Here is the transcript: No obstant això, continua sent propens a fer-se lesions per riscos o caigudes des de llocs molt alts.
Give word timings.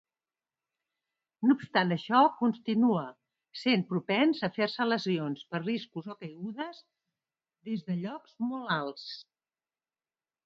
No 1.49 1.55
obstant 1.57 1.95
això, 1.95 2.21
continua 2.37 3.03
sent 3.63 3.83
propens 3.91 4.41
a 4.47 4.49
fer-se 4.55 4.87
lesions 4.87 5.43
per 5.51 5.61
riscos 5.65 6.09
o 6.13 6.17
caigudes 6.23 6.79
des 7.69 7.85
de 7.91 7.99
llocs 8.01 8.33
molt 8.53 8.73
alts. 8.77 9.05